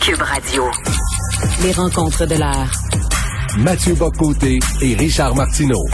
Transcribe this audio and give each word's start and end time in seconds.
Cube 0.00 0.22
Radio. 0.22 0.64
Les 1.62 1.72
rencontres 1.72 2.26
de 2.26 2.34
l'art. 2.36 2.72
Mathieu 3.58 3.94
Bocoté 3.94 4.58
et 4.80 4.94
Richard 4.94 5.34
Martineau. 5.34 5.84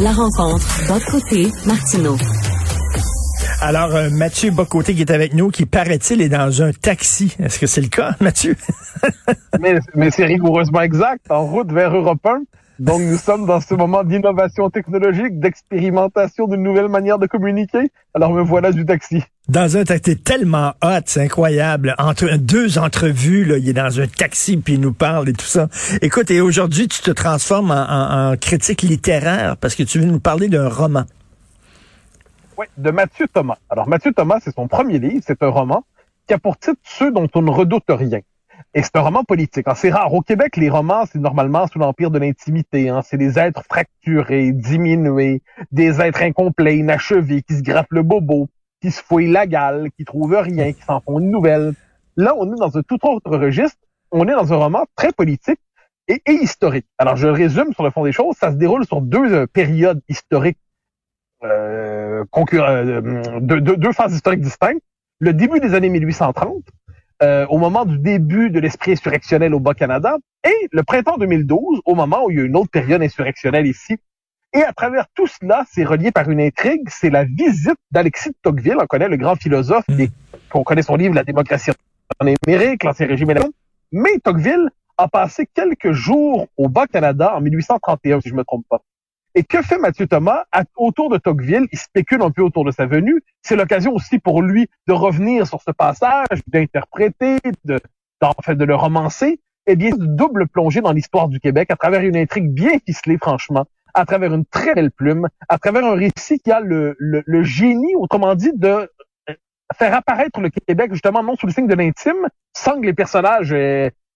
La 0.00 0.12
rencontre 0.12 0.66
Bocoté 0.86 1.48
Martineau. 1.66 2.16
Alors, 3.62 3.94
euh, 3.96 4.10
Mathieu 4.10 4.50
Bocoté 4.50 4.94
qui 4.94 5.00
est 5.00 5.10
avec 5.10 5.32
nous, 5.32 5.48
qui 5.48 5.64
paraît-il 5.64 6.20
est 6.20 6.28
dans 6.28 6.62
un 6.62 6.72
taxi. 6.72 7.34
Est-ce 7.38 7.58
que 7.58 7.66
c'est 7.66 7.80
le 7.80 7.88
cas, 7.88 8.14
Mathieu? 8.20 8.56
mais, 9.60 9.78
mais 9.94 10.10
c'est 10.10 10.26
rigoureusement 10.26 10.82
exact. 10.82 11.30
En 11.30 11.46
route 11.46 11.72
vers 11.72 11.94
Europe 11.94 12.24
1. 12.26 12.42
Donc, 12.78 13.00
nous 13.00 13.16
sommes 13.16 13.46
dans 13.46 13.60
ce 13.60 13.74
moment 13.74 14.04
d'innovation 14.04 14.70
technologique, 14.70 15.40
d'expérimentation 15.40 16.46
d'une 16.46 16.62
nouvelle 16.62 16.88
manière 16.88 17.18
de 17.18 17.26
communiquer. 17.26 17.90
Alors, 18.14 18.32
me 18.32 18.42
voilà 18.42 18.70
du 18.70 18.84
taxi. 18.84 19.22
Dans 19.48 19.78
un 19.78 19.84
taxi 19.84 20.18
tellement 20.18 20.74
hot, 20.82 21.00
c'est 21.06 21.22
incroyable. 21.22 21.94
Entre 21.96 22.36
deux 22.36 22.76
entrevues, 22.76 23.46
là, 23.46 23.56
il 23.56 23.66
est 23.66 23.72
dans 23.72 23.98
un 23.98 24.06
taxi 24.06 24.58
puis 24.58 24.74
il 24.74 24.80
nous 24.80 24.92
parle 24.92 25.30
et 25.30 25.32
tout 25.32 25.46
ça. 25.46 25.68
Écoute, 26.02 26.30
et 26.30 26.42
aujourd'hui, 26.42 26.86
tu 26.86 27.00
te 27.00 27.10
transformes 27.10 27.70
en, 27.70 28.32
en 28.32 28.36
critique 28.36 28.82
littéraire 28.82 29.56
parce 29.56 29.74
que 29.74 29.84
tu 29.84 30.00
veux 30.00 30.04
nous 30.04 30.20
parler 30.20 30.48
d'un 30.48 30.68
roman. 30.68 31.04
Oui, 32.58 32.66
de 32.76 32.90
Mathieu 32.90 33.26
Thomas. 33.32 33.56
Alors, 33.70 33.88
Mathieu 33.88 34.12
Thomas, 34.12 34.38
c'est 34.44 34.54
son 34.54 34.68
premier 34.68 34.98
livre. 34.98 35.22
C'est 35.26 35.42
un 35.42 35.48
roman 35.48 35.82
qui 36.26 36.34
a 36.34 36.38
pour 36.38 36.58
titre 36.58 36.80
Ceux 36.84 37.10
dont 37.10 37.28
on 37.34 37.40
ne 37.40 37.50
redoute 37.50 37.84
rien. 37.88 38.20
Et 38.74 38.82
c'est 38.82 38.96
un 38.96 39.00
roman 39.00 39.24
politique. 39.24 39.66
C'est 39.76 39.90
rare. 39.90 40.12
Au 40.12 40.20
Québec, 40.20 40.58
les 40.58 40.68
romans, 40.68 41.04
c'est 41.10 41.18
normalement 41.18 41.66
sous 41.68 41.78
l'empire 41.78 42.10
de 42.10 42.18
l'intimité. 42.18 42.90
Hein. 42.90 43.00
C'est 43.02 43.16
des 43.16 43.38
êtres 43.38 43.62
fracturés, 43.64 44.52
diminués, 44.52 45.40
des 45.72 46.02
êtres 46.02 46.20
incomplets, 46.20 46.76
inachevés, 46.76 47.40
qui 47.40 47.56
se 47.56 47.62
grattent 47.62 47.86
le 47.90 48.02
bobo, 48.02 48.48
qui 48.80 48.90
se 48.90 49.02
fouillent 49.02 49.30
la 49.30 49.46
gale, 49.46 49.88
qui 49.96 50.04
trouvent 50.04 50.36
rien, 50.36 50.72
qui 50.72 50.82
s'en 50.82 51.00
font 51.00 51.18
une 51.18 51.30
nouvelle. 51.30 51.74
Là, 52.16 52.34
on 52.36 52.52
est 52.52 52.58
dans 52.58 52.76
un 52.76 52.82
tout 52.82 52.98
autre 53.02 53.36
registre. 53.36 53.78
On 54.10 54.26
est 54.26 54.32
dans 54.32 54.52
un 54.52 54.56
roman 54.56 54.86
très 54.96 55.12
politique 55.12 55.60
et, 56.08 56.22
historique. 56.26 56.86
Alors, 56.96 57.16
je 57.16 57.28
résume 57.28 57.72
sur 57.74 57.84
le 57.84 57.90
fond 57.90 58.04
des 58.04 58.12
choses. 58.12 58.36
Ça 58.36 58.50
se 58.50 58.56
déroule 58.56 58.86
sur 58.86 59.00
deux 59.00 59.32
euh, 59.32 59.46
périodes 59.46 60.00
historiques, 60.08 60.58
euh, 61.44 62.24
euh 62.34 63.40
deux 63.40 63.92
phases 63.92 64.14
historiques 64.14 64.40
distinctes. 64.40 64.82
Le 65.20 65.32
début 65.32 65.60
des 65.60 65.74
années 65.74 65.88
1830, 65.88 66.62
euh, 67.22 67.46
au 67.48 67.58
moment 67.58 67.84
du 67.84 67.98
début 67.98 68.50
de 68.50 68.60
l'esprit 68.60 68.92
insurrectionnel 68.92 69.52
au 69.52 69.60
Bas-Canada, 69.60 70.16
et 70.44 70.68
le 70.70 70.84
printemps 70.84 71.18
2012, 71.18 71.80
au 71.84 71.94
moment 71.96 72.24
où 72.24 72.30
il 72.30 72.38
y 72.38 72.40
a 72.40 72.44
une 72.44 72.56
autre 72.56 72.70
période 72.70 73.02
insurrectionnelle 73.02 73.66
ici. 73.66 73.96
Et 74.54 74.62
à 74.62 74.72
travers 74.72 75.06
tout 75.14 75.26
cela, 75.26 75.64
c'est 75.70 75.84
relié 75.84 76.10
par 76.10 76.30
une 76.30 76.40
intrigue, 76.40 76.88
c'est 76.88 77.10
la 77.10 77.24
visite 77.24 77.76
d'Alexis 77.90 78.30
de 78.30 78.36
Tocqueville, 78.42 78.76
on 78.80 78.86
connaît 78.86 79.08
le 79.08 79.16
grand 79.16 79.36
philosophe, 79.36 79.84
mm. 79.88 80.00
et 80.00 80.10
on 80.54 80.62
connaît 80.62 80.82
son 80.82 80.96
livre 80.96 81.14
La 81.14 81.24
démocratie 81.24 81.70
en 82.18 82.26
Amérique, 82.46 82.84
l'ancien 82.84 83.06
régime 83.06 83.34
mais 83.92 84.18
Tocqueville 84.22 84.70
a 84.96 85.08
passé 85.08 85.48
quelques 85.52 85.92
jours 85.92 86.46
au 86.56 86.68
Bas-Canada 86.68 87.34
en 87.36 87.40
1831, 87.40 88.20
si 88.20 88.28
je 88.28 88.34
me 88.34 88.44
trompe 88.44 88.66
pas. 88.68 88.82
Et 89.34 89.44
que 89.44 89.62
fait 89.62 89.78
Mathieu 89.78 90.06
Thomas? 90.06 90.44
Autour 90.76 91.10
de 91.10 91.18
Tocqueville? 91.18 91.66
Il 91.70 91.78
spécule 91.78 92.22
un 92.22 92.30
peu 92.30 92.42
autour 92.42 92.64
de 92.64 92.70
sa 92.70 92.86
venue. 92.86 93.22
C'est 93.42 93.56
l'occasion 93.56 93.94
aussi 93.94 94.18
pour 94.18 94.42
lui 94.42 94.68
de 94.86 94.92
revenir 94.92 95.46
sur 95.46 95.62
ce 95.62 95.70
passage, 95.70 96.40
d'interpréter, 96.48 97.38
de, 97.64 97.78
fait, 98.44 98.56
de 98.56 98.64
le 98.64 98.74
romancer. 98.74 99.40
Et 99.66 99.76
bien, 99.76 99.90
de 99.90 100.06
double 100.06 100.48
plongée 100.48 100.80
dans 100.80 100.92
l'histoire 100.92 101.28
du 101.28 101.40
Québec 101.40 101.70
à 101.70 101.76
travers 101.76 102.00
une 102.00 102.16
intrigue 102.16 102.50
bien 102.50 102.78
ficelée, 102.84 103.18
franchement, 103.18 103.66
à 103.98 104.06
travers 104.06 104.32
une 104.32 104.44
très 104.44 104.74
belle 104.74 104.90
plume, 104.90 105.28
à 105.48 105.58
travers 105.58 105.84
un 105.84 105.94
récit 105.94 106.38
qui 106.38 106.52
a 106.52 106.60
le, 106.60 106.96
le, 106.98 107.42
génie, 107.42 107.94
autrement 107.96 108.34
dit, 108.34 108.52
de 108.54 108.68
euh, 108.68 109.34
faire 109.76 109.94
apparaître 109.94 110.40
le 110.40 110.50
Québec 110.50 110.92
justement 110.92 111.22
non 111.22 111.36
sous 111.36 111.46
le 111.46 111.52
signe 111.52 111.66
de 111.66 111.74
l'intime, 111.74 112.28
sans 112.56 112.80
que 112.80 112.86
les 112.86 112.92
personnages 112.92 113.54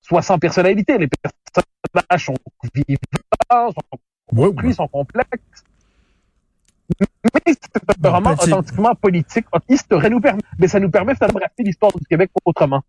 soient 0.01 0.23
sans 0.23 0.39
personnalité. 0.39 0.99
Les 0.99 1.09
personnages 1.09 2.27
sont 2.27 2.35
vivants, 2.75 3.71
sont 3.73 3.99
oui, 4.33 4.75
sont 4.75 4.89
complexes. 4.89 5.65
Mais 7.01 7.41
c'est 7.47 8.01
vraiment 8.01 8.33
authentiquement 8.33 8.95
politique, 8.95 9.47
historique. 9.69 10.11
Nous 10.11 10.21
permet, 10.21 10.43
mais 10.59 10.69
ça 10.69 10.81
nous 10.81 10.91
permet 10.91 11.15
de 11.15 11.65
l'histoire 11.65 11.93
du 11.93 12.05
Québec 12.07 12.31
autrement. 12.45 12.83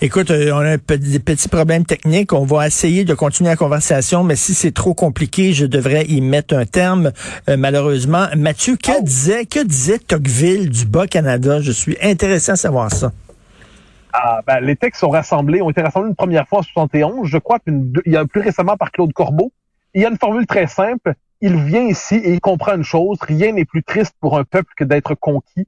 Écoute, 0.00 0.30
euh, 0.30 0.52
on 0.52 0.58
a 0.58 0.76
des 0.76 1.18
petits 1.18 1.48
problèmes 1.48 1.84
techniques. 1.84 2.32
On 2.32 2.44
va 2.44 2.66
essayer 2.66 3.04
de 3.04 3.14
continuer 3.14 3.50
la 3.50 3.56
conversation, 3.56 4.24
mais 4.24 4.36
si 4.36 4.54
c'est 4.54 4.72
trop 4.72 4.94
compliqué, 4.94 5.52
je 5.52 5.66
devrais 5.66 6.04
y 6.06 6.20
mettre 6.20 6.56
un 6.56 6.66
terme, 6.66 7.12
euh, 7.48 7.56
malheureusement. 7.56 8.26
Mathieu, 8.36 8.76
que 8.76 8.92
oh. 8.98 9.02
disait, 9.02 9.46
que 9.46 9.64
disait 9.64 9.98
Tocqueville 9.98 10.70
du 10.70 10.86
Bas-Canada? 10.86 11.60
Je 11.60 11.72
suis 11.72 11.96
intéressé 12.02 12.52
à 12.52 12.56
savoir 12.56 12.90
ça. 12.92 13.12
Ah, 14.12 14.40
ben, 14.46 14.60
les 14.60 14.76
textes 14.76 15.00
sont 15.00 15.10
rassemblés, 15.10 15.62
ont 15.62 15.70
été 15.70 15.82
rassemblés 15.82 16.10
une 16.10 16.16
première 16.16 16.48
fois 16.48 16.60
en 16.60 16.62
71. 16.62 17.28
Je 17.28 17.38
crois 17.38 17.58
qu'il 17.60 17.92
y 18.06 18.16
a 18.16 18.24
plus 18.24 18.40
récemment 18.40 18.76
par 18.76 18.90
Claude 18.90 19.12
Corbeau 19.12 19.52
il 19.94 20.02
y 20.02 20.04
a 20.04 20.08
une 20.08 20.18
formule 20.18 20.46
très 20.46 20.66
simple. 20.66 21.14
Il 21.40 21.56
vient 21.56 21.84
ici 21.84 22.16
et 22.16 22.32
il 22.32 22.40
comprend 22.40 22.74
une 22.74 22.84
chose. 22.84 23.18
Rien 23.22 23.52
n'est 23.52 23.64
plus 23.64 23.82
triste 23.82 24.14
pour 24.20 24.38
un 24.38 24.44
peuple 24.44 24.72
que 24.76 24.84
d'être 24.84 25.14
conquis. 25.14 25.66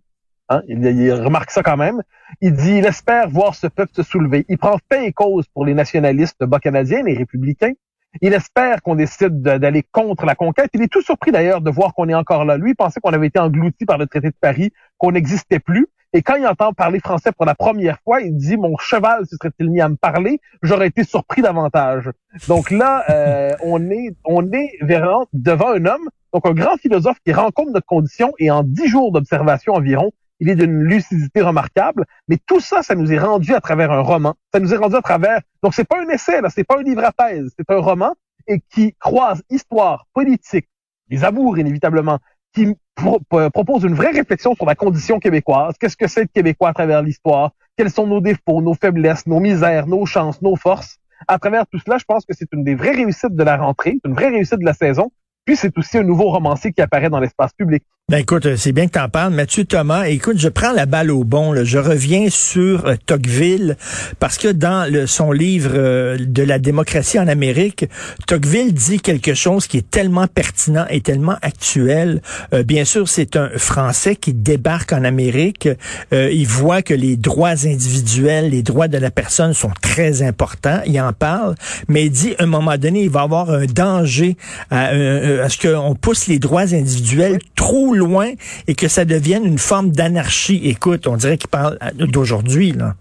Hein? 0.49 0.63
Il, 0.69 1.13
remarque 1.13 1.51
ça 1.51 1.63
quand 1.63 1.77
même. 1.77 2.03
Il 2.41 2.55
dit, 2.55 2.79
il 2.79 2.87
espère 2.87 3.29
voir 3.29 3.55
ce 3.55 3.67
peuple 3.67 3.93
se 3.95 4.03
soulever. 4.03 4.45
Il 4.49 4.59
prend 4.59 4.79
fait 4.91 5.07
et 5.07 5.13
cause 5.13 5.47
pour 5.55 5.65
les 5.65 5.75
nationalistes 5.75 6.45
bas 6.45 6.59
canadiens, 6.59 7.03
les 7.03 7.15
républicains. 7.15 7.73
Il 8.21 8.35
espère 8.35 8.83
qu'on 8.83 8.95
décide 8.95 9.41
d'aller 9.43 9.85
contre 9.91 10.27
la 10.27 10.35
conquête. 10.35 10.69
Il 10.75 10.83
est 10.83 10.93
tout 10.93 11.03
surpris 11.03 11.33
d'ailleurs 11.33 11.61
de 11.61 11.71
voir 11.71 11.95
qu'on 11.95 12.09
est 12.09 12.15
encore 12.15 12.45
là. 12.45 12.59
Lui, 12.59 12.73
il 12.73 12.77
pensait 12.77 13.01
qu'on 13.01 13.13
avait 13.13 13.29
été 13.29 13.39
englouti 13.39 13.87
par 13.87 13.97
le 13.97 14.07
traité 14.07 14.29
de 14.29 14.37
Paris, 14.39 14.71
qu'on 14.99 15.13
n'existait 15.13 15.61
plus. 15.61 15.89
Et 16.15 16.21
quand 16.21 16.37
il 16.37 16.47
entend 16.47 16.75
parler 16.75 17.01
français 17.01 17.33
pour 17.33 17.47
la 17.47 17.55
première 17.55 17.99
fois, 18.05 18.21
il 18.21 18.37
dit 18.37 18.59
mon 18.59 18.77
cheval 18.77 19.25
se 19.25 19.37
serait-il 19.37 19.71
mis 19.71 19.81
à 19.81 19.89
me 19.89 19.97
parler, 19.97 20.41
j'aurais 20.63 20.89
été 20.89 21.05
surpris 21.05 21.41
davantage. 21.41 22.11
Donc 22.49 22.71
là, 22.71 23.05
euh, 23.09 23.57
on 23.65 23.91
est 23.91 24.15
on 24.27 24.53
est 24.53 24.73
vraiment 24.83 25.27
devant 25.33 25.71
un 25.71 25.87
homme, 25.87 26.09
donc 26.35 26.47
un 26.47 26.53
grand 26.53 26.77
philosophe 26.77 27.17
qui 27.25 27.33
rencontre 27.33 27.73
notre 27.73 27.87
condition 27.87 28.35
et 28.39 28.51
en 28.51 28.63
dix 28.63 28.89
jours 28.89 29.11
d'observation 29.11 29.73
environ, 29.73 30.13
il 30.43 30.51
est 30.51 30.57
d'une 30.57 30.83
lucidité 30.83 31.41
remarquable. 31.41 32.05
Mais 32.27 32.37
tout 32.47 32.59
ça, 32.59 32.83
ça 32.83 32.97
nous 32.97 33.13
est 33.13 33.19
rendu 33.19 33.55
à 33.55 33.61
travers 33.61 33.93
un 33.93 34.01
roman. 34.01 34.35
Ça 34.53 34.59
nous 34.59 34.75
est 34.75 34.77
rendu 34.77 34.97
à 34.97 35.01
travers. 35.01 35.41
Donc 35.63 35.73
c'est 35.73 35.85
pas 35.85 36.01
un 36.03 36.09
essai 36.09 36.41
là, 36.41 36.51
c'est 36.51 36.65
pas 36.65 36.79
un 36.79 36.83
livre 36.83 37.05
à 37.05 37.13
thèse, 37.13 37.53
c'est 37.57 37.71
un 37.71 37.79
roman 37.79 38.15
et 38.49 38.61
qui 38.75 38.95
croise 38.99 39.41
histoire, 39.51 40.07
politique, 40.13 40.69
les 41.09 41.23
amours 41.23 41.57
inévitablement, 41.59 42.19
qui 42.53 42.75
propose 42.97 43.85
une 43.85 43.95
vraie 43.95 44.11
réflexion 44.11 44.57
sur 44.57 44.67
la 44.67 44.75
condition 44.75 45.21
québécoise. 45.21 45.75
Qu'est-ce 45.79 45.97
que 45.97 46.09
c'est 46.09 46.25
de 46.25 46.31
Québécois 46.31 46.71
à 46.71 46.75
travers 46.75 47.03
l'histoire? 47.03 47.53
Quels 47.77 47.91
sont 47.91 48.09
nos 48.09 48.21
défauts, 48.21 48.61
nos 48.61 48.75
faiblesses, 48.75 49.27
nos 49.27 49.39
misères, 49.39 49.87
nos 49.87 50.07
chances, 50.07 50.43
nos 50.43 50.57
forces? 50.57 50.99
À 51.29 51.39
travers 51.39 51.69
tout 51.69 51.79
cela, 51.79 51.99
je 51.99 52.05
pense 52.05 52.27
que 52.27 52.35
c'est 52.35 52.53
une 52.53 52.65
des 52.65 52.75
vraies 52.75 52.97
réussites 52.97 53.37
de 53.37 53.45
la 53.45 53.57
rentrée, 53.57 53.99
une 54.05 54.13
vraie 54.13 54.31
réussite 54.31 54.59
de 54.59 54.65
la 54.65 54.75
saison. 54.75 55.13
Puis 55.45 55.57
c'est 55.57 55.77
aussi 55.79 55.99
un 55.99 56.03
nouveau 56.03 56.31
romancier 56.31 56.73
qui 56.73 56.83
apparaît 56.83 57.11
dans 57.11 57.21
l'espace 57.21 57.53
public. 57.53 57.85
Ben 58.11 58.19
écoute, 58.19 58.45
euh, 58.45 58.57
c'est 58.59 58.73
bien 58.73 58.89
que 58.89 58.93
tu 58.93 58.99
en 58.99 59.09
parles. 59.09 59.33
Mathieu 59.33 59.65
Thomas, 59.65 60.05
écoute, 60.07 60.37
je 60.37 60.51
prends 60.51 60.73
la 60.73 60.85
balle 60.85 61.11
au 61.11 61.25
bon. 61.25 61.65
Je 61.65 61.79
reviens 61.79 62.29
sur 62.29 62.85
euh, 62.85 62.97
Tocqueville 63.07 63.79
parce 64.19 64.37
que 64.37 64.49
dans 64.49 64.91
le, 64.91 65.07
son 65.07 65.33
livre 65.33 65.71
euh, 65.73 66.19
de 66.19 66.43
la 66.43 66.59
démocratie 66.59 67.19
en 67.19 67.27
Amérique, 67.27 67.87
Tocqueville 68.27 68.75
dit 68.75 69.01
quelque 69.01 69.33
chose 69.33 69.67
qui 69.67 69.79
est 69.79 69.91
tellement 69.91 70.27
pertinent 70.27 70.85
et 70.91 71.01
tellement 71.01 71.37
actuel. 71.41 72.21
bien 72.67 72.85
sûr, 72.85 73.09
c'est 73.09 73.37
un 73.37 73.49
Français 73.57 74.17
qui 74.17 74.35
débarque 74.35 74.93
en 74.93 75.05
Amérique. 75.05 75.69
il 76.13 76.47
voit 76.47 76.83
que 76.83 76.95
les 76.95 77.17
droits 77.17 77.67
individuels, 77.67 78.51
les 78.51 78.63
droits 78.63 78.89
de 78.89 78.99
la 78.99 79.11
personne 79.11 79.55
sont 79.55 79.73
très 79.81 80.23
importants. 80.23 80.81
Il 80.87 81.01
en 81.01 81.13
parle, 81.13 81.55
mais 81.89 82.07
il 82.07 82.11
dit 82.11 82.35
à 82.39 82.43
un 82.43 82.47
moment 82.47 82.77
donné, 82.77 83.05
il 83.05 83.11
va 83.11 83.21
y 83.21 83.25
avoir 83.25 83.51
un 83.51 83.65
danger 83.65 84.37
à, 84.71 84.89
à 84.89 85.49
ce 85.49 85.67
qu'on 85.67 85.95
pousse 85.95 86.27
les 86.27 86.39
droits 86.39 86.75
individuels 86.75 87.39
trop 87.57 87.92
loin 87.95 88.33
et 88.67 88.75
que 88.75 88.89
ça 88.89 89.05
devienne 89.05 89.45
une 89.45 89.59
forme 89.59 89.91
d'anarchie. 89.91 90.61
Écoute, 90.65 91.07
on 91.07 91.17
dirait 91.17 91.39
qu'il 91.39 91.51
parle 91.51 91.79
d'aujourd'hui, 91.95 92.73
là. 92.73 92.95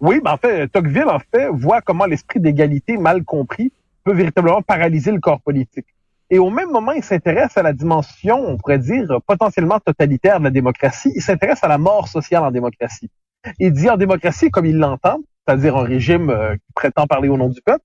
Oui, 0.00 0.20
mais 0.22 0.30
en 0.30 0.36
fait, 0.36 0.68
Tocqueville, 0.68 1.08
en 1.08 1.18
fait, 1.18 1.48
voit 1.50 1.80
comment 1.80 2.04
l'esprit 2.04 2.38
d'égalité 2.38 2.98
mal 2.98 3.24
compris 3.24 3.72
peut 4.04 4.12
véritablement 4.12 4.62
paralyser 4.62 5.10
le 5.10 5.20
corps 5.20 5.40
politique. 5.40 5.86
Et 6.28 6.38
au 6.38 6.50
même 6.50 6.70
moment, 6.70 6.92
il 6.92 7.04
s'intéresse 7.04 7.56
à 7.56 7.62
la 7.62 7.72
dimension, 7.72 8.36
on 8.36 8.56
pourrait 8.56 8.78
dire, 8.78 9.06
potentiellement 9.26 9.78
totalitaire 9.78 10.38
de 10.38 10.44
la 10.44 10.50
démocratie. 10.50 11.12
Il 11.14 11.22
s'intéresse 11.22 11.62
à 11.62 11.68
la 11.68 11.78
mort 11.78 12.08
sociale 12.08 12.42
en 12.44 12.50
démocratie. 12.50 13.10
Il 13.58 13.72
dit 13.72 13.88
en 13.88 13.96
démocratie, 13.96 14.50
comme 14.50 14.66
il 14.66 14.76
l'entend, 14.76 15.20
c'est-à-dire 15.46 15.76
un 15.76 15.84
régime 15.84 16.30
euh, 16.30 16.54
qui 16.54 16.72
prétend 16.74 17.06
parler 17.06 17.28
au 17.28 17.36
nom 17.36 17.48
du 17.48 17.60
peuple, 17.62 17.84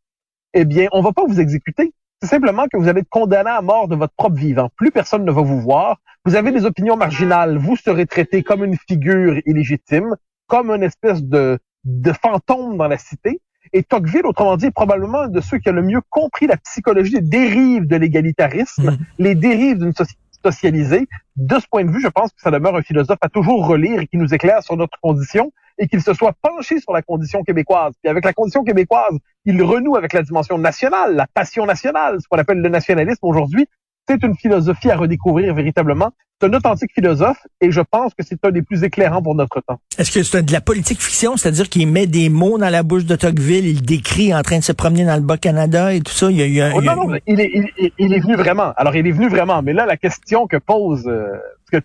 eh 0.53 0.65
bien, 0.65 0.87
on 0.91 1.01
va 1.01 1.11
pas 1.11 1.23
vous 1.25 1.39
exécuter, 1.39 1.93
c'est 2.21 2.29
simplement 2.29 2.67
que 2.71 2.77
vous 2.77 2.87
allez 2.87 3.01
être 3.01 3.09
condamné 3.09 3.49
à 3.49 3.61
mort 3.61 3.87
de 3.87 3.95
votre 3.95 4.13
propre 4.13 4.35
vivant. 4.35 4.69
Plus 4.75 4.91
personne 4.91 5.25
ne 5.25 5.31
va 5.31 5.41
vous 5.41 5.59
voir. 5.59 5.97
Vous 6.25 6.35
avez 6.35 6.51
des 6.51 6.65
opinions 6.65 6.95
marginales. 6.95 7.57
Vous 7.57 7.75
serez 7.75 8.05
traité 8.05 8.43
comme 8.43 8.63
une 8.63 8.77
figure 8.87 9.39
illégitime, 9.45 10.15
comme 10.47 10.69
une 10.69 10.83
espèce 10.83 11.23
de, 11.23 11.57
de 11.83 12.13
fantôme 12.13 12.77
dans 12.77 12.87
la 12.87 12.97
cité. 12.97 13.41
Et 13.73 13.83
Tocqueville, 13.83 14.25
autrement 14.25 14.57
dit, 14.57 14.67
est 14.67 14.71
probablement 14.71 15.21
un 15.21 15.29
de 15.29 15.41
ceux 15.41 15.57
qui 15.57 15.69
a 15.69 15.71
le 15.71 15.81
mieux 15.81 16.01
compris 16.09 16.45
la 16.45 16.57
psychologie 16.57 17.13
des 17.13 17.21
dérives 17.21 17.87
de 17.87 17.95
l'égalitarisme, 17.95 18.91
mm. 18.91 18.97
les 19.17 19.33
dérives 19.33 19.79
d'une 19.79 19.93
société 19.93 20.19
socialisée. 20.43 21.07
De 21.37 21.57
ce 21.59 21.65
point 21.71 21.85
de 21.85 21.91
vue, 21.91 22.01
je 22.01 22.07
pense 22.07 22.31
que 22.31 22.41
ça 22.41 22.51
demeure 22.51 22.75
un 22.75 22.81
philosophe 22.81 23.19
à 23.21 23.29
toujours 23.29 23.65
relire 23.65 24.01
et 24.01 24.07
qui 24.07 24.17
nous 24.17 24.33
éclaire 24.33 24.61
sur 24.61 24.77
notre 24.77 24.99
condition 25.01 25.51
et 25.81 25.87
qu'il 25.87 26.01
se 26.01 26.13
soit 26.13 26.33
penché 26.41 26.79
sur 26.79 26.93
la 26.93 27.01
condition 27.01 27.43
québécoise. 27.43 27.93
Puis 28.01 28.09
avec 28.09 28.23
la 28.23 28.33
condition 28.33 28.63
québécoise, 28.63 29.17
il 29.45 29.61
renoue 29.63 29.95
avec 29.97 30.13
la 30.13 30.21
dimension 30.21 30.57
nationale, 30.59 31.15
la 31.15 31.25
passion 31.33 31.65
nationale, 31.65 32.17
ce 32.21 32.27
qu'on 32.29 32.37
appelle 32.37 32.59
le 32.59 32.69
nationalisme 32.69 33.25
aujourd'hui. 33.25 33.65
C'est 34.07 34.23
une 34.23 34.35
philosophie 34.35 34.91
à 34.91 34.97
redécouvrir 34.97 35.53
véritablement. 35.55 36.11
C'est 36.39 36.47
un 36.47 36.53
authentique 36.53 36.91
philosophe 36.93 37.37
et 37.61 37.71
je 37.71 37.81
pense 37.81 38.13
que 38.13 38.23
c'est 38.23 38.43
un 38.45 38.51
des 38.51 38.61
plus 38.61 38.83
éclairants 38.83 39.21
pour 39.21 39.35
notre 39.35 39.61
temps. 39.61 39.79
Est-ce 39.97 40.11
que 40.11 40.21
c'est 40.23 40.43
de 40.43 40.51
la 40.51 40.61
politique 40.61 41.01
fiction, 41.01 41.35
c'est-à-dire 41.35 41.69
qu'il 41.69 41.87
met 41.87 42.07
des 42.07 42.29
mots 42.29 42.57
dans 42.57 42.69
la 42.69 42.83
bouche 42.83 43.05
de 43.05 43.15
Tocqueville, 43.15 43.65
il 43.65 43.81
décrit 43.81 44.33
en 44.33 44.41
train 44.41 44.59
de 44.59 44.63
se 44.63 44.71
promener 44.71 45.05
dans 45.05 45.15
le 45.15 45.21
Bas-Canada 45.21 45.93
et 45.93 46.01
tout 46.01 46.13
ça? 46.13 46.29
Il, 46.29 46.37
y 46.37 46.41
a, 46.41 46.45
il, 46.45 46.53
y 46.53 46.61
a, 46.61 46.71
oh, 46.75 46.81
non, 46.81 46.95
non, 46.95 47.17
il 47.27 47.39
est, 47.39 47.51
il, 47.53 47.91
il, 47.97 48.13
est 48.13 48.19
venu 48.19 48.35
vraiment. 48.35 48.73
Alors, 48.75 48.95
il 48.95 49.05
est 49.05 49.11
venu 49.11 49.29
vraiment. 49.29 49.61
Mais 49.61 49.73
là, 49.73 49.85
la 49.87 49.97
question 49.97 50.45
que 50.47 50.57
pose... 50.57 51.07
Euh, 51.07 51.37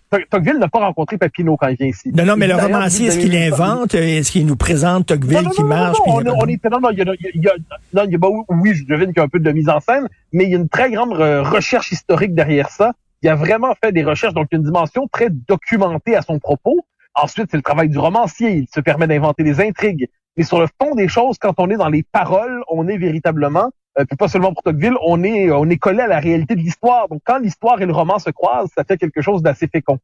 parce 0.09 0.23
que 0.23 0.29
Tocqueville 0.29 0.59
n'a 0.59 0.67
pas 0.67 0.79
rencontré 0.79 1.17
Papineau 1.17 1.57
quand 1.57 1.67
il 1.67 1.77
vient 1.77 1.87
ici. 1.87 2.11
Non, 2.13 2.25
non, 2.25 2.35
mais 2.35 2.47
le 2.47 2.55
romancier, 2.55 3.07
est-ce 3.07 3.19
qu'il 3.19 3.35
invente? 3.35 3.95
Est-ce 3.95 4.31
qu'il 4.31 4.45
nous 4.45 4.57
présente 4.57 5.07
Tocqueville 5.07 5.37
non, 5.37 5.43
non, 5.43 5.49
qui 5.49 5.63
marche? 5.63 5.97
Non, 6.05 6.21
non, 6.21 6.33
on, 6.33 6.43
on 6.43 6.47
est, 6.47 6.63
non, 6.65 6.79
non, 6.79 6.89
il 6.91 6.99
y 6.99 7.01
a, 7.01 7.13
il 7.33 7.41
y 7.41 7.47
a, 7.47 7.53
non, 7.93 8.03
il 8.05 8.11
y 8.11 8.15
a, 8.15 8.17
bah, 8.17 8.27
oui, 8.49 8.73
je 8.73 8.85
devine 8.85 9.07
qu'il 9.07 9.17
y 9.17 9.19
a 9.19 9.23
un 9.23 9.29
peu 9.29 9.39
de 9.39 9.51
mise 9.51 9.69
en 9.69 9.79
scène, 9.79 10.07
mais 10.33 10.45
il 10.45 10.51
y 10.51 10.55
a 10.55 10.57
une 10.57 10.69
très 10.69 10.91
grande 10.91 11.13
recherche 11.13 11.91
historique 11.91 12.33
derrière 12.33 12.69
ça 12.69 12.93
il 13.23 13.29
a 13.29 13.35
vraiment 13.35 13.73
fait 13.83 13.91
des 13.91 14.03
recherches, 14.03 14.33
donc 14.33 14.47
une 14.51 14.63
dimension 14.63 15.07
très 15.07 15.29
documentée 15.29 16.15
à 16.15 16.21
son 16.21 16.39
propos. 16.39 16.85
Ensuite, 17.15 17.47
c'est 17.49 17.57
le 17.57 17.63
travail 17.63 17.89
du 17.89 17.97
romancier. 17.97 18.51
Il 18.51 18.67
se 18.73 18.79
permet 18.79 19.07
d'inventer 19.07 19.43
des 19.43 19.59
intrigues. 19.59 20.07
Mais 20.35 20.43
sur 20.43 20.59
le 20.59 20.67
fond 20.79 20.93
des 20.93 21.07
choses, 21.07 21.37
quand 21.39 21.55
on 21.57 21.69
est 21.69 21.77
dans 21.77 21.89
les 21.89 22.03
paroles, 22.03 22.63
on 22.69 22.87
est 22.87 22.97
véritablement, 22.97 23.65
euh, 23.65 23.69
puis 24.05 24.17
pas 24.17 24.27
seulement 24.27 24.53
pour 24.53 24.63
Tocqueville, 24.63 24.95
on 25.05 25.23
est, 25.23 25.51
on 25.51 25.69
est 25.69 25.77
collé 25.77 26.01
à 26.01 26.07
la 26.07 26.19
réalité 26.19 26.55
de 26.55 26.61
l'histoire. 26.61 27.07
Donc, 27.07 27.21
quand 27.25 27.39
l'histoire 27.39 27.81
et 27.81 27.85
le 27.85 27.93
roman 27.93 28.19
se 28.19 28.29
croisent, 28.29 28.69
ça 28.75 28.83
fait 28.83 28.97
quelque 28.97 29.21
chose 29.21 29.41
d'assez 29.41 29.67
fécond. 29.67 29.99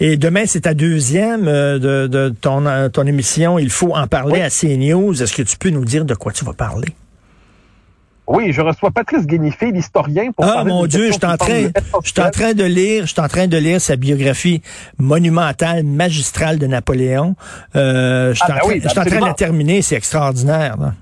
Et 0.00 0.16
demain, 0.16 0.44
c'est 0.46 0.62
ta 0.62 0.74
deuxième 0.74 1.46
euh, 1.46 1.78
de, 1.78 2.06
de 2.06 2.34
ton, 2.40 2.66
euh, 2.66 2.88
ton 2.88 3.06
émission. 3.06 3.58
Il 3.58 3.70
faut 3.70 3.94
en 3.94 4.06
parler 4.06 4.40
oui. 4.40 4.42
à 4.42 4.50
CNews. 4.50 5.22
Est-ce 5.22 5.34
que 5.34 5.42
tu 5.42 5.56
peux 5.56 5.70
nous 5.70 5.84
dire 5.84 6.04
de 6.04 6.14
quoi 6.14 6.32
tu 6.32 6.44
vas 6.44 6.54
parler? 6.54 6.88
Oui, 8.26 8.52
je 8.52 8.60
reçois 8.60 8.90
Patrice 8.90 9.26
Guénifé, 9.26 9.72
l'historien. 9.72 10.30
Pour 10.32 10.44
ah 10.44 10.64
mon 10.64 10.86
Dieu, 10.86 11.08
je 11.08 11.12
suis 11.12 11.26
en 11.26 11.36
train, 11.36 11.68
je 12.04 12.08
suis 12.08 12.20
en 12.20 12.30
train 12.30 12.54
de 12.54 12.64
lire, 12.64 13.06
je 13.06 13.20
en 13.20 13.28
train 13.28 13.48
de 13.48 13.56
lire 13.56 13.80
sa 13.80 13.96
biographie 13.96 14.62
monumentale, 14.98 15.82
magistrale 15.82 16.58
de 16.58 16.66
Napoléon. 16.66 17.34
Euh, 17.74 18.32
je 18.32 18.36
suis 18.36 18.44
ah, 18.48 18.64
en, 18.64 18.68
ben 18.68 18.74
oui, 18.74 18.82
en, 18.86 19.04
train 19.04 19.20
de 19.20 19.24
la 19.24 19.34
terminer, 19.34 19.82
c'est 19.82 19.96
extraordinaire. 19.96 20.76
Là. 20.78 20.94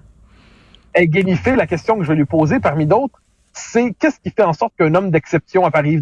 Et 0.95 1.07
Guénifé, 1.07 1.55
la 1.55 1.67
question 1.67 1.97
que 1.97 2.03
je 2.03 2.09
vais 2.09 2.17
lui 2.17 2.25
poser, 2.25 2.59
parmi 2.59 2.87
d'autres, 2.87 3.21
c'est 3.53 3.93
qu'est-ce 3.99 4.19
qui 4.21 4.31
fait 4.31 4.43
en 4.43 4.53
sorte 4.53 4.75
qu'un 4.77 4.95
homme 4.95 5.11
d'exception 5.11 5.65
apparaît 5.65 5.99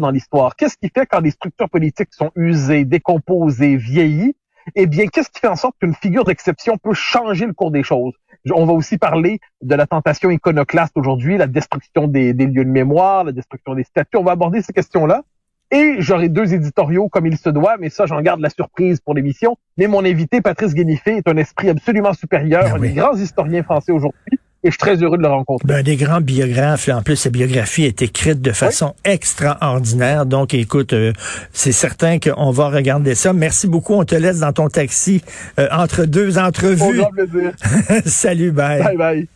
dans, 0.00 0.10
l'histoire? 0.10 0.56
Qu'est-ce 0.56 0.76
qui 0.76 0.90
fait 0.94 1.06
quand 1.06 1.20
les 1.20 1.30
structures 1.30 1.68
politiques 1.68 2.12
sont 2.12 2.30
usées, 2.36 2.84
décomposées, 2.84 3.76
vieillies? 3.76 4.34
Eh 4.74 4.86
bien, 4.86 5.06
qu'est-ce 5.06 5.30
qui 5.30 5.40
fait 5.40 5.48
en 5.48 5.56
sorte 5.56 5.74
qu'une 5.80 5.94
figure 5.94 6.24
d'exception 6.24 6.76
peut 6.76 6.94
changer 6.94 7.46
le 7.46 7.52
cours 7.52 7.70
des 7.70 7.82
choses? 7.82 8.14
On 8.54 8.64
va 8.64 8.72
aussi 8.72 8.98
parler 8.98 9.40
de 9.62 9.74
la 9.74 9.86
tentation 9.86 10.30
iconoclaste 10.30 10.96
aujourd'hui, 10.96 11.36
la 11.36 11.46
destruction 11.46 12.06
des, 12.06 12.32
des, 12.32 12.46
lieux 12.46 12.64
de 12.64 12.70
mémoire, 12.70 13.24
la 13.24 13.32
destruction 13.32 13.74
des 13.74 13.84
statues. 13.84 14.16
On 14.16 14.22
va 14.22 14.32
aborder 14.32 14.62
ces 14.62 14.72
questions-là. 14.72 15.22
Et 15.72 15.96
j'aurai 15.98 16.28
deux 16.28 16.52
éditoriaux 16.52 17.08
comme 17.08 17.26
il 17.26 17.36
se 17.36 17.48
doit, 17.48 17.76
mais 17.78 17.90
ça, 17.90 18.06
j'en 18.06 18.20
garde 18.20 18.40
la 18.40 18.50
surprise 18.50 19.00
pour 19.00 19.14
l'émission. 19.14 19.56
Mais 19.76 19.86
mon 19.86 20.04
invité, 20.04 20.40
Patrice 20.40 20.74
Guénifé, 20.74 21.16
est 21.16 21.28
un 21.28 21.36
esprit 21.36 21.68
absolument 21.68 22.12
supérieur, 22.12 22.64
ben 22.64 22.80
oui. 22.80 22.88
un 22.88 22.90
des 22.90 22.96
grands 22.96 23.16
historiens 23.16 23.62
français 23.62 23.92
aujourd'hui 23.92 24.38
et 24.62 24.68
je 24.68 24.72
suis 24.72 24.78
très 24.78 24.96
heureux 24.96 25.16
de 25.16 25.22
le 25.22 25.28
rencontrer. 25.28 25.66
Ben, 25.66 25.82
des 25.82 25.96
grands 25.96 26.20
biographes. 26.20 26.88
En 26.88 27.02
plus, 27.02 27.16
sa 27.16 27.30
biographie 27.30 27.84
est 27.84 28.02
écrite 28.02 28.42
de 28.42 28.52
façon 28.52 28.94
oui. 29.06 29.12
extraordinaire. 29.12 30.26
Donc, 30.26 30.52
écoute, 30.52 30.92
euh, 30.92 31.12
c'est 31.52 31.72
certain 31.72 32.18
qu'on 32.18 32.50
va 32.50 32.68
regarder 32.68 33.14
ça. 33.14 33.32
Merci 33.32 33.68
beaucoup. 33.68 33.94
On 33.94 34.04
te 34.04 34.14
laisse 34.14 34.40
dans 34.40 34.52
ton 34.52 34.68
taxi 34.68 35.22
euh, 35.58 35.66
entre 35.72 36.04
deux 36.04 36.38
entrevues. 36.38 37.02
Salut, 38.04 38.52
bye. 38.52 38.82
Bye 38.82 38.96
bye. 38.96 39.28